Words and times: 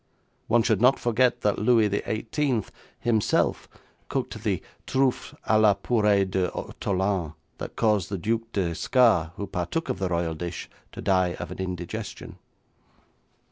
One 0.47 0.63
should 0.63 0.81
not 0.81 0.97
forget 0.97 1.41
that 1.41 1.59
Louis 1.59 1.87
XVIII 1.87 2.63
himself 2.99 3.69
cooked 4.09 4.43
the 4.43 4.63
truffes 4.87 5.35
à 5.47 5.61
la 5.61 5.75
purée 5.75 6.25
d'ortolans 6.27 7.33
that 7.59 7.75
caused 7.75 8.09
the 8.09 8.17
Duc 8.17 8.51
d'Escars, 8.51 9.29
who 9.35 9.45
partook 9.45 9.89
of 9.89 9.99
the 9.99 10.09
royal 10.09 10.33
dish, 10.33 10.71
to 10.93 11.01
die 11.03 11.35
of 11.35 11.51
an 11.51 11.59
indigestion. 11.59 12.39